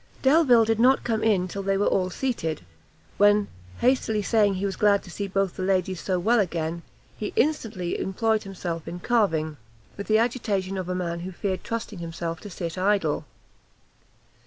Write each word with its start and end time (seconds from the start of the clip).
Delvile 0.23 0.65
did 0.65 0.79
not 0.79 1.03
come 1.03 1.21
in 1.21 1.47
till 1.47 1.61
they 1.61 1.77
were 1.77 1.85
all 1.85 2.09
seated, 2.09 2.65
when, 3.19 3.47
hastily 3.81 4.23
saying 4.23 4.55
he 4.55 4.65
was 4.65 4.75
glad 4.75 5.03
to 5.03 5.11
see 5.11 5.27
both 5.27 5.55
the 5.55 5.61
ladies 5.61 6.01
so 6.01 6.17
well 6.17 6.39
again, 6.39 6.81
he 7.17 7.31
instantly 7.35 7.99
employed 7.99 8.41
himself 8.41 8.87
in 8.87 8.99
carving, 8.99 9.57
with 9.97 10.07
the 10.07 10.17
agitation 10.17 10.75
of 10.75 10.89
a 10.89 10.95
man 10.95 11.19
who 11.19 11.31
feared 11.31 11.63
trusting 11.63 11.99
himself 11.99 12.39
to 12.39 12.49
sit 12.49 12.79
idle. 12.79 13.25